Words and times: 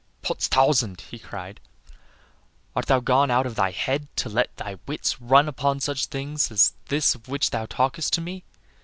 "Potstausand!" 0.23 1.01
he 1.11 1.19
cried; 1.19 1.59
"art 2.75 2.87
thou 2.87 2.99
gone 3.01 3.29
out 3.29 3.45
of 3.45 3.53
thy 3.53 3.69
head 3.69 4.07
to 4.15 4.29
let 4.29 4.57
thy 4.57 4.79
wits 4.87 5.21
run 5.21 5.47
upon 5.47 5.79
such 5.79 6.07
things 6.07 6.49
as 6.51 6.73
this 6.87 7.13
of 7.13 7.27
which 7.27 7.51
thou 7.51 7.67
talkest 7.67 8.11
to 8.13 8.21
me? 8.21 8.43